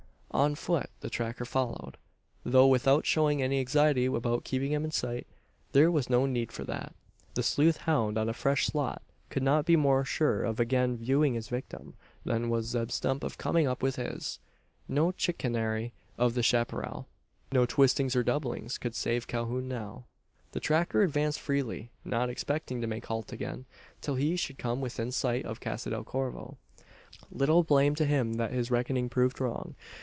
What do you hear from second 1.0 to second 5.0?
the tracker followed; though without showing any anxiety about keeping him in